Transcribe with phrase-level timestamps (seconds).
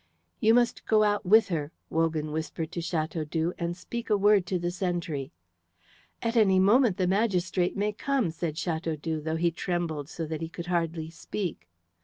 [0.39, 4.57] "You must go out with her," Wogan whispered to Chateaudoux, "and speak a word to
[4.57, 5.31] the sentry."
[6.23, 10.49] "At any moment the magistrate may come," said Chateaudoux, though he trembled so that he
[10.49, 11.69] could hardly speak.